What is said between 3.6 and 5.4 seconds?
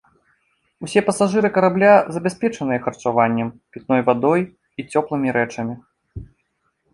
пітной вадой і цёплымі